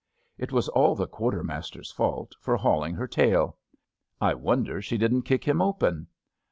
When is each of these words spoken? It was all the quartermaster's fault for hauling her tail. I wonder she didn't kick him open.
It 0.39 0.51
was 0.51 0.67
all 0.67 0.95
the 0.95 1.05
quartermaster's 1.05 1.91
fault 1.91 2.33
for 2.39 2.57
hauling 2.57 2.95
her 2.95 3.05
tail. 3.05 3.57
I 4.19 4.33
wonder 4.33 4.81
she 4.81 4.97
didn't 4.97 5.25
kick 5.29 5.43
him 5.43 5.61
open. 5.61 6.07